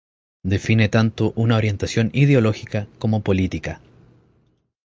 [0.41, 3.81] Define tanto una orientación ideológica como política.